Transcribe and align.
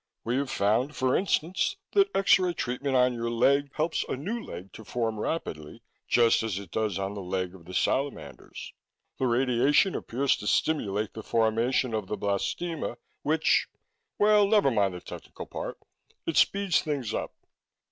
We 0.23 0.37
have 0.37 0.49
found, 0.49 0.95
for 0.95 1.15
instance, 1.15 1.75
that 1.91 2.09
X 2.15 2.39
ray 2.39 2.53
treatment 2.53 2.95
on 2.95 3.13
your 3.13 3.29
leg 3.29 3.69
helps 3.75 4.03
a 4.09 4.15
new 4.15 4.41
leg 4.43 4.73
to 4.73 4.83
form 4.83 5.19
rapidly, 5.19 5.83
just 6.07 6.41
as 6.41 6.57
it 6.57 6.71
does 6.71 6.97
on 6.97 7.13
the 7.13 7.21
leg 7.21 7.53
of 7.53 7.65
the 7.65 7.75
salamanders. 7.75 8.73
The 9.19 9.27
radiation 9.27 9.93
appears 9.93 10.35
to 10.37 10.47
stimulate 10.47 11.13
the 11.13 11.21
formation 11.21 11.93
of 11.93 12.07
the 12.07 12.17
blastema, 12.17 12.97
which 13.21 13.67
well, 14.17 14.47
never 14.47 14.71
mind 14.71 14.95
the 14.95 15.01
technical 15.01 15.45
part. 15.45 15.77
It 16.25 16.35
speeds 16.35 16.81
things 16.81 17.13
up." 17.13 17.35